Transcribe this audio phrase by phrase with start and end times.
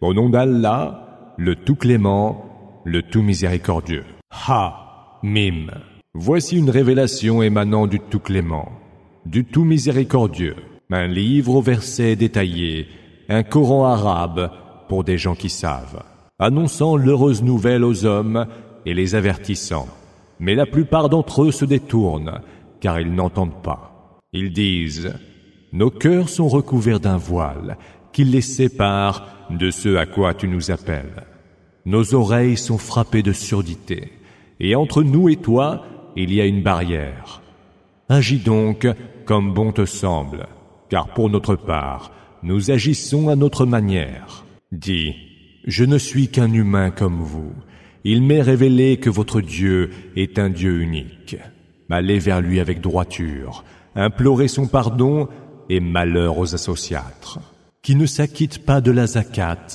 [0.00, 4.04] Au nom d'Allah, le tout clément, le tout miséricordieux.
[4.30, 5.66] Ha, Mim.
[6.14, 8.72] Voici une révélation émanant du tout clément,
[9.26, 10.56] du tout miséricordieux,
[10.90, 12.88] un livre aux versets détaillés,
[13.28, 14.50] un Coran arabe
[14.88, 16.02] pour des gens qui savent,
[16.38, 18.46] annonçant l'heureuse nouvelle aux hommes
[18.86, 19.86] et les avertissant.
[20.38, 22.40] Mais la plupart d'entre eux se détournent,
[22.80, 24.18] car ils n'entendent pas.
[24.32, 25.12] Ils disent,
[25.74, 27.76] Nos cœurs sont recouverts d'un voile,
[28.12, 31.26] qui les sépare de ce à quoi tu nous appelles.
[31.86, 34.12] Nos oreilles sont frappées de surdité,
[34.58, 35.84] et entre nous et toi,
[36.16, 37.40] il y a une barrière.
[38.08, 38.86] Agis donc
[39.24, 40.46] comme bon te semble,
[40.88, 42.12] car pour notre part,
[42.42, 44.44] nous agissons à notre manière.
[44.72, 45.14] Dis,
[45.66, 47.52] je ne suis qu'un humain comme vous.
[48.04, 51.36] Il m'est révélé que votre Dieu est un Dieu unique.
[51.90, 53.64] Allez vers lui avec droiture,
[53.94, 55.28] implorez son pardon
[55.68, 57.40] et malheur aux associatres,
[57.82, 59.68] qui ne s'acquittent pas de la zakat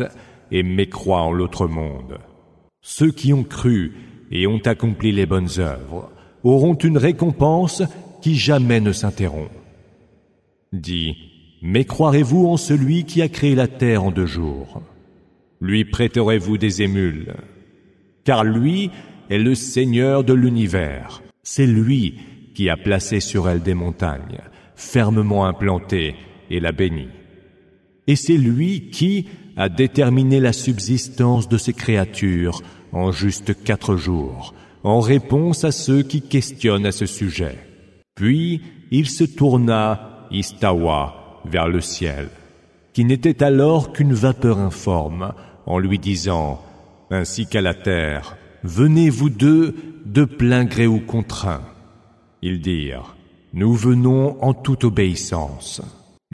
[0.52, 2.20] et mécroient en l'autre monde.
[2.82, 3.94] Ceux qui ont cru
[4.32, 6.12] et ont accompli les bonnes œuvres
[6.44, 7.84] auront une récompense
[8.22, 9.52] qui jamais ne s'interrompt.
[10.72, 11.16] Dis,
[11.62, 14.84] mais croirez-vous en celui qui a créé la terre en deux jours
[15.62, 17.34] Lui prêterez-vous des émules
[18.24, 18.92] Car lui
[19.30, 21.24] est le Seigneur de l'univers.
[21.42, 22.20] C'est lui
[22.54, 24.42] qui a placé sur elle des montagnes,
[24.76, 26.16] fermement implantées,
[26.52, 27.08] et la béni.
[28.08, 32.62] Et c'est lui qui a déterminé la subsistance de ces créatures
[32.92, 34.54] en juste quatre jours,
[34.84, 37.58] en réponse à ceux qui questionnent à ce sujet.
[38.16, 38.62] Puis
[38.92, 42.30] il se tourna, Istawa, vers le ciel,
[42.94, 45.34] qui n'était alors qu'une vapeur informe,
[45.66, 46.62] en lui disant,
[47.12, 49.76] ainsi qu'à la terre, Venez vous deux
[50.08, 51.62] de plein gré ou contraint.
[52.42, 53.16] Ils dirent,
[53.54, 55.84] Nous venons en toute obéissance.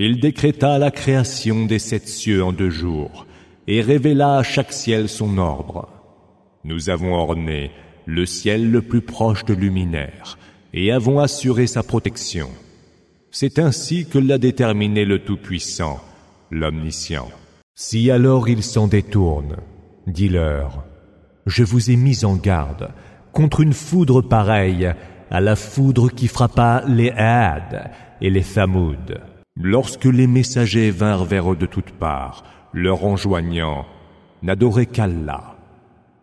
[0.04, 3.28] Il décréta la création des sept cieux en deux jours,
[3.68, 5.90] et révéla à chaque ciel son ordre.
[6.64, 7.70] Nous avons orné
[8.08, 10.40] le ciel le plus proche de luminaire,
[10.74, 12.50] et avons assuré sa protection.
[13.30, 16.00] C'est ainsi que l'a déterminé le Tout-Puissant,
[16.50, 17.30] l'Omniscient.
[17.76, 19.58] Si alors ils s'en détournent,
[20.08, 20.84] dis-leur,
[21.46, 22.90] je vous ai mis en garde
[23.34, 24.92] contre une foudre pareille
[25.30, 29.22] à la foudre qui frappa les Had et les Thamoud.
[29.64, 33.86] Lorsque les messagers vinrent vers eux de toutes parts, leur enjoignant,
[34.42, 35.56] n'adorer qu'Allah.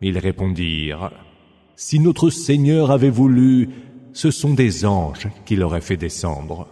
[0.01, 1.13] Ils répondirent,
[1.77, 3.69] si notre Seigneur avait voulu,
[4.13, 6.67] ce sont des anges qui l'auraient fait descendre.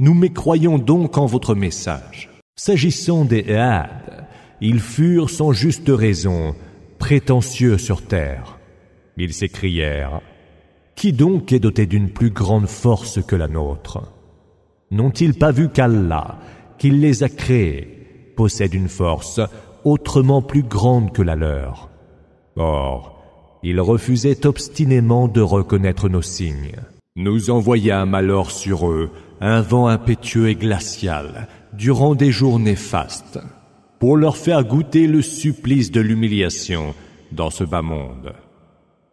[0.00, 2.28] Nous mécroyons donc en votre message.
[2.56, 4.26] S'agissant des Had,
[4.60, 6.56] ils furent sans juste raison
[6.98, 8.58] prétentieux sur terre.
[9.16, 10.20] Ils s'écrièrent
[10.96, 14.19] Qui donc est doté d'une plus grande force que la nôtre?
[14.90, 16.38] N'ont-ils pas vu qu'Allah,
[16.78, 19.40] qui les a créés, possède une force
[19.84, 21.90] autrement plus grande que la leur
[22.56, 23.22] Or,
[23.62, 26.76] ils refusaient obstinément de reconnaître nos signes.
[27.16, 33.38] Nous envoyâmes alors sur eux un vent impétueux et glacial durant des jours néfastes,
[33.98, 36.94] pour leur faire goûter le supplice de l'humiliation
[37.32, 38.32] dans ce bas monde.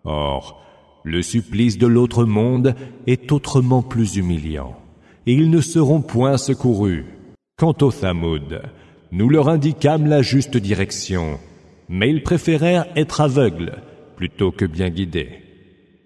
[0.06, 0.64] Or,
[1.04, 4.76] le supplice de l'autre monde est autrement plus humiliant,
[5.34, 7.06] ils ne seront point secourus.
[7.58, 8.62] Quant aux Thamoud,
[9.12, 11.40] nous leur indiquâmes la juste direction,
[11.90, 13.74] mais ils préférèrent être aveugles
[14.16, 15.42] plutôt que bien guidés.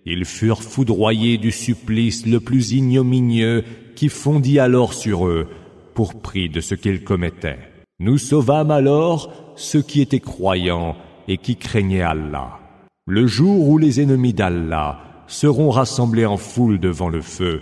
[0.06, 3.64] Ils furent foudroyés du supplice le plus ignominieux
[3.96, 5.48] qui fondit alors sur eux
[5.94, 7.60] pour prix de ce qu'ils commettaient.
[8.00, 10.96] Nous sauvâmes alors ceux qui étaient croyants
[11.28, 12.60] et qui craignaient Allah.
[13.06, 17.62] Le jour où les ennemis d'Allah seront rassemblés en foule devant le feu,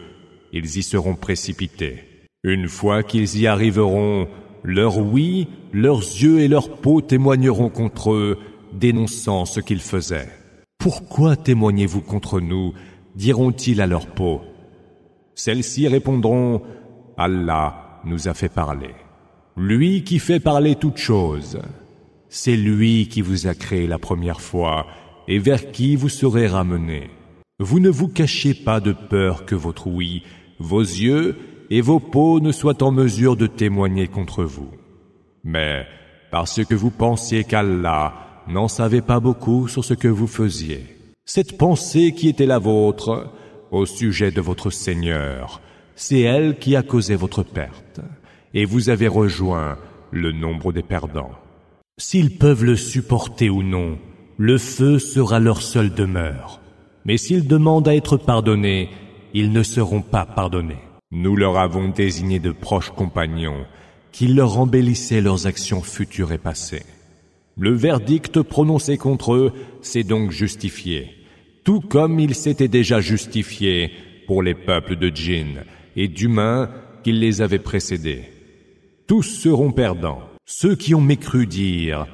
[0.53, 2.03] ils y seront précipités.
[2.43, 4.27] Une fois qu'ils y arriveront,
[4.63, 8.37] leur oui, leurs yeux et leur peau témoigneront contre eux,
[8.73, 10.29] dénonçant ce qu'ils faisaient.
[10.77, 12.73] Pourquoi témoignez-vous contre nous
[13.15, 14.41] diront-ils à leur peau.
[15.35, 16.61] Celles-ci répondront
[17.17, 18.95] Allah nous a fait parler.
[19.57, 21.59] Lui qui fait parler toutes choses.
[22.29, 24.87] C'est lui qui vous a créé la première fois
[25.27, 27.09] et vers qui vous serez ramenés.
[27.59, 30.23] Vous ne vous cachez pas de peur que votre oui,
[30.59, 31.37] vos yeux
[31.69, 34.71] et vos peaux ne soient en mesure de témoigner contre vous.
[35.43, 35.85] Mais
[36.31, 38.13] parce que vous pensiez qu'Allah
[38.47, 40.85] n'en savait pas beaucoup sur ce que vous faisiez.
[41.25, 43.31] Cette pensée qui était la vôtre
[43.71, 45.61] au sujet de votre Seigneur,
[45.95, 48.01] c'est elle qui a causé votre perte,
[48.53, 49.77] et vous avez rejoint
[50.11, 51.31] le nombre des perdants.
[51.99, 53.97] S'ils peuvent le supporter ou non,
[54.37, 56.61] le feu sera leur seule demeure.
[57.05, 58.89] Mais s'ils demandent à être pardonnés,
[59.33, 60.83] ils ne seront pas pardonnés.
[61.11, 63.65] Nous leur avons désigné de proches compagnons
[64.11, 66.85] qui leur embellissaient leurs actions futures et passées.
[67.57, 71.09] Le verdict prononcé contre eux s'est donc justifié,
[71.63, 73.91] tout comme il s'était déjà justifié
[74.27, 75.63] pour les peuples de djinns
[75.95, 76.69] et d'humains
[77.03, 78.23] qui les avaient précédés.
[79.07, 80.21] Tous seront perdants.
[80.45, 82.07] Ceux qui ont mécru dire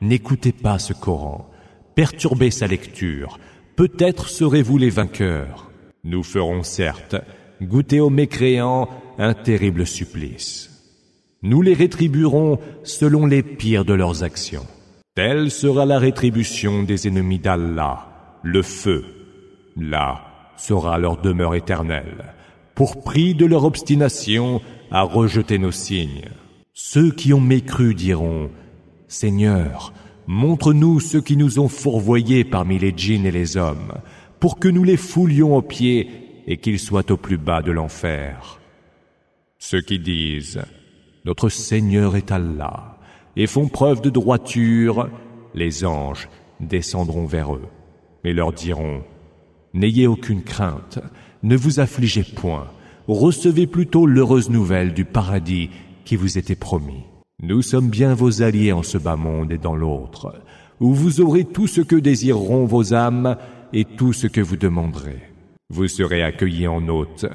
[0.00, 1.50] N'écoutez pas ce Coran,
[1.94, 3.38] perturbez sa lecture,
[3.76, 5.67] peut-être serez-vous les vainqueurs.
[6.04, 7.16] Nous ferons certes
[7.60, 10.70] goûter aux mécréants un terrible supplice.
[11.42, 14.66] Nous les rétribuerons selon les pires de leurs actions.
[15.14, 19.04] Telle sera la rétribution des ennemis d'Allah, le feu.
[19.76, 20.24] Là
[20.56, 22.34] sera leur demeure éternelle,
[22.74, 24.60] pour prix de leur obstination
[24.90, 26.28] à rejeter nos signes.
[26.72, 28.50] Ceux qui ont mécru diront,
[29.08, 29.92] Seigneur,
[30.26, 33.94] montre-nous ceux qui nous ont fourvoyés parmi les djinns et les hommes,
[34.40, 38.60] pour que nous les foulions aux pieds et qu'ils soient au plus bas de l'enfer.
[39.58, 40.62] Ceux qui disent,
[41.24, 42.98] Notre Seigneur est Allah,
[43.36, 45.10] et font preuve de droiture,
[45.54, 46.28] les anges
[46.60, 47.66] descendront vers eux,
[48.24, 49.02] et leur diront,
[49.74, 50.98] N'ayez aucune crainte,
[51.42, 52.68] ne vous affligez point,
[53.06, 55.70] recevez plutôt l'heureuse nouvelle du paradis
[56.04, 57.04] qui vous était promis.
[57.42, 60.34] Nous sommes bien vos alliés en ce bas monde et dans l'autre,
[60.80, 63.36] où vous aurez tout ce que désireront vos âmes
[63.72, 65.22] et tout ce que vous demanderez.
[65.70, 67.26] Vous serez accueillis en hôte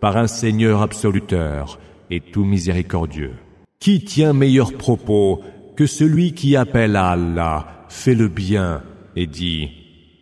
[0.00, 1.78] par un Seigneur absoluteur
[2.10, 3.34] et tout miséricordieux.
[3.78, 5.42] Qui tient meilleur propos
[5.76, 8.82] que celui qui appelle à Allah, fait le bien
[9.16, 9.70] et dit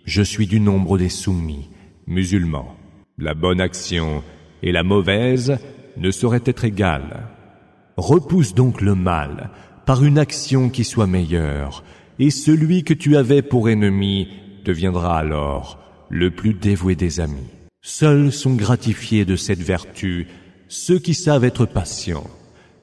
[0.05, 1.70] Je suis du nombre des soumis,
[2.06, 2.76] musulmans.
[3.19, 4.22] La bonne action
[4.62, 5.58] et la mauvaise
[5.96, 7.28] ne sauraient être égales.
[7.96, 9.50] Repousse donc le mal
[9.87, 11.84] par une action qui soit meilleure,
[12.19, 14.28] et celui que tu avais pour ennemi
[14.65, 15.79] deviendra alors
[16.09, 17.49] le plus dévoué des amis.
[17.83, 20.27] Seuls sont gratifiés de cette vertu
[20.69, 22.31] ceux qui savent être patients,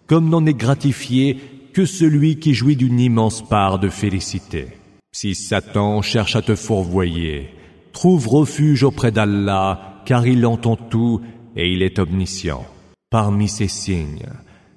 [0.07, 1.37] comme n'en est gratifié
[1.73, 4.67] que celui qui jouit d'une immense part de félicité.
[5.13, 7.49] Si Satan cherche à te fourvoyer,
[7.93, 11.21] trouve refuge auprès d'Allah, car il entend tout
[11.55, 12.65] et il est omniscient.
[13.09, 14.27] Parmi ces signes,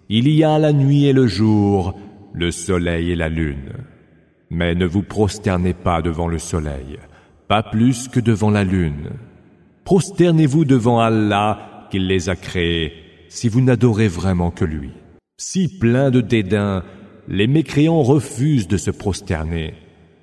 [0.08, 1.98] il y a la nuit et le jour,
[2.32, 3.72] le soleil et la lune.
[4.50, 6.98] Mais ne vous prosternez pas devant le soleil,
[7.48, 9.10] pas plus que devant la lune
[9.90, 12.92] prosternez-vous devant Allah qui les a créés,
[13.28, 14.90] si vous n'adorez vraiment que lui.
[15.36, 16.84] Si plein de dédain,
[17.26, 19.74] les mécréants refusent de se prosterner.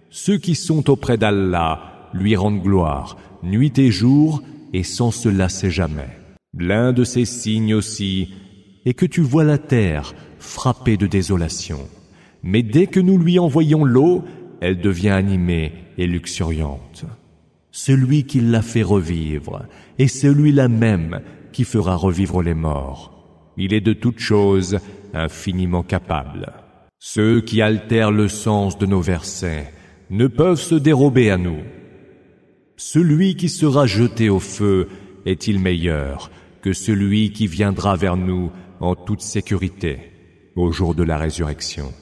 [0.09, 4.41] Ceux qui sont auprès d'Allah lui rendent gloire, nuit et jour,
[4.71, 6.17] et sans se lasser jamais.
[6.57, 8.29] L'un de ces signes aussi
[8.85, 11.89] est que tu vois la terre frappée de désolation.
[12.47, 14.23] Mais dès que nous lui envoyons l'eau,
[14.59, 17.05] elle devient animée et luxuriante
[17.77, 19.67] celui qui l'a fait revivre,
[19.99, 21.21] et celui-là même
[21.51, 23.13] qui fera revivre les morts.
[23.55, 24.79] Il est de toutes choses
[25.13, 26.53] infiniment capable.
[26.97, 29.71] Ceux qui altèrent le sens de nos versets
[30.09, 31.59] ne peuvent se dérober à nous.
[32.77, 34.87] Celui qui sera jeté au feu
[35.27, 36.31] est-il meilleur
[36.63, 39.99] que celui qui viendra vers nous en toute sécurité
[40.55, 41.93] au jour de la résurrection?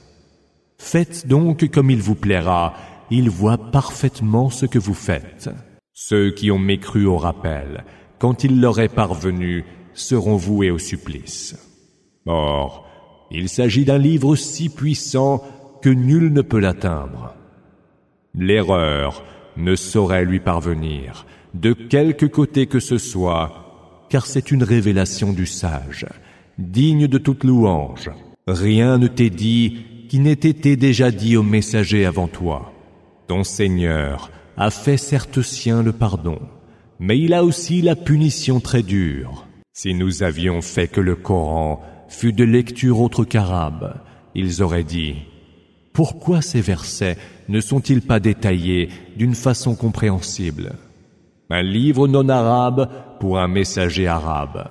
[0.77, 2.73] Faites donc comme il vous plaira
[3.11, 5.49] il voit parfaitement ce que vous faites.
[5.93, 7.83] Ceux qui ont mécru au rappel,
[8.19, 9.63] quand il leur est parvenu,
[9.93, 11.55] seront voués au supplice.
[12.25, 12.85] Or,
[13.31, 15.43] il s'agit d'un livre si puissant
[15.81, 17.35] que nul ne peut l'atteindre.
[18.33, 19.23] L'erreur
[19.55, 25.45] ne saurait lui parvenir, de quelque côté que ce soit, car c'est une révélation du
[25.45, 26.05] sage,
[26.57, 28.11] digne de toute louange.
[28.47, 32.71] Rien ne t'est dit qui n'ait été déjà dit au messager avant toi.
[33.27, 36.39] Ton Seigneur a fait certes sien le pardon,
[36.99, 39.47] mais il a aussi la punition très dure.
[39.73, 43.95] Si nous avions fait que le Coran fût de lecture autre qu'arabe,
[44.33, 45.15] ils auraient dit
[45.93, 47.17] Pourquoi ces versets
[47.49, 50.73] ne sont-ils pas détaillés d'une façon compréhensible?
[51.49, 54.69] Un livre non arabe pour un messager arabe.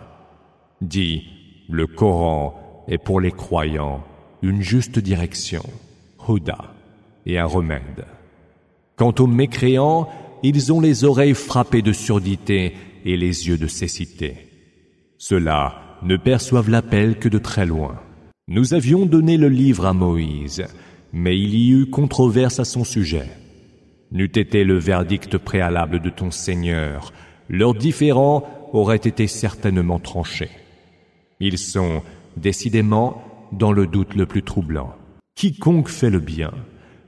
[0.80, 1.24] Dit
[1.68, 4.02] Le Coran est pour les croyants
[4.44, 5.64] une juste direction,
[6.28, 6.74] Huda,
[7.24, 8.04] et un remède.
[8.96, 10.08] Quant aux mécréants,
[10.42, 12.74] ils ont les oreilles frappées de surdité
[13.06, 14.36] et les yeux de cécité.
[15.16, 17.98] Ceux-là ne perçoivent l'appel que de très loin.
[18.46, 20.66] Nous avions donné le livre à Moïse,
[21.14, 23.30] mais il y eut controverse à son sujet.
[24.12, 27.14] N'eût été le verdict préalable de ton Seigneur,
[27.48, 30.50] leurs différends auraient été certainement tranchés.
[31.40, 32.02] Ils sont,
[32.36, 34.94] décidément, dans le doute le plus troublant.
[35.34, 36.52] Quiconque fait le bien,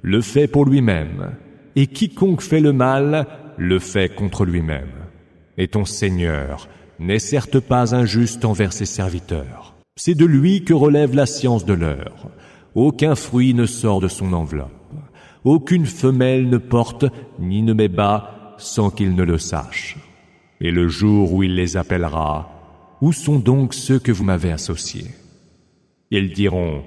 [0.02, 1.33] le fait pour lui-même,
[1.76, 3.26] et quiconque fait le mal
[3.57, 4.93] le fait contre lui-même.
[5.59, 9.75] Et ton Seigneur n'est certes pas injuste envers ses serviteurs.
[9.97, 12.28] C'est de lui que relève la science de l'heure.
[12.75, 14.73] Aucun fruit ne sort de son enveloppe.
[15.45, 17.05] aucune femelle ne porte
[17.38, 19.97] ni ne met bas sans qu'il ne le sache.
[20.61, 22.50] Et le jour où il les appellera,
[23.00, 25.07] où sont donc ceux que vous m'avez associés?
[26.10, 26.82] Ils diront,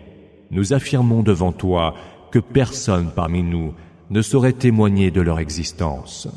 [0.51, 1.93] nous affirmons devant toi
[2.31, 3.73] que personne parmi nous
[4.09, 6.27] ne saurait témoigner de leur existence.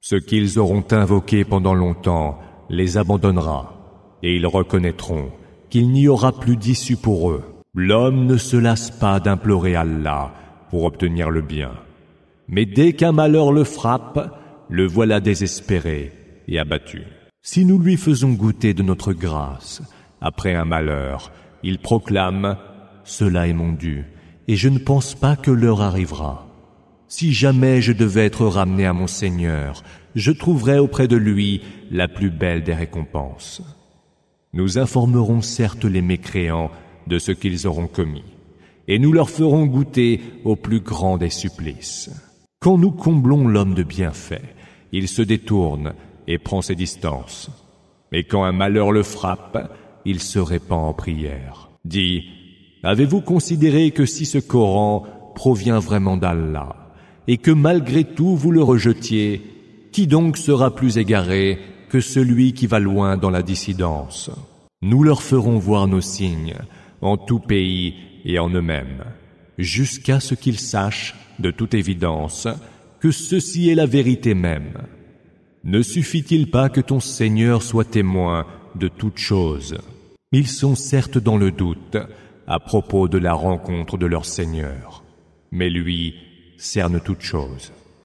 [0.00, 5.30] Ce qu'ils auront invoqué pendant longtemps les abandonnera, et ils reconnaîtront
[5.70, 7.44] qu'il n'y aura plus d'issue pour eux.
[7.74, 10.32] L'homme ne se lasse pas d'implorer Allah
[10.68, 11.72] pour obtenir le bien.
[12.48, 16.12] Mais dès qu'un malheur le frappe, le voilà désespéré
[16.48, 17.04] et abattu.
[17.42, 19.82] Si nous lui faisons goûter de notre grâce,
[20.20, 21.32] après un malheur,
[21.62, 22.56] il proclame⁇
[23.04, 24.04] Cela est mon dû,
[24.48, 26.48] et je ne pense pas que l'heure arrivera.
[27.08, 29.82] Si jamais je devais être ramené à mon Seigneur,
[30.14, 33.62] je trouverais auprès de lui la plus belle des récompenses.
[34.54, 36.70] Nous informerons certes les mécréants
[37.06, 38.24] de ce qu'ils auront commis,
[38.88, 42.10] et nous leur ferons goûter au plus grand des supplices.
[42.60, 44.54] Quand nous comblons l'homme de bienfaits,
[44.92, 45.94] il se détourne
[46.26, 47.50] et prend ses distances.
[48.12, 49.72] Mais quand un malheur le frappe,
[50.04, 51.70] il se répand en prière.
[51.84, 52.24] Dis,
[52.82, 55.04] avez-vous considéré que si ce Coran
[55.34, 56.76] provient vraiment d'Allah,
[57.28, 59.42] et que malgré tout vous le rejetiez,
[59.92, 64.30] qui donc sera plus égaré que celui qui va loin dans la dissidence?
[64.80, 66.56] Nous leur ferons voir nos signes,
[67.00, 67.94] en tout pays
[68.24, 69.04] et en eux-mêmes,
[69.58, 72.48] jusqu'à ce qu'ils sachent, de toute évidence,
[73.00, 74.74] que ceci est la vérité même.
[75.64, 79.78] Ne suffit-il pas que ton Seigneur soit témoin de toutes choses?
[80.32, 81.98] Ils sont certes dans le doute
[82.46, 85.04] à propos de la rencontre de leur Seigneur,
[85.50, 86.14] mais lui
[86.56, 87.70] cerne toutes choses.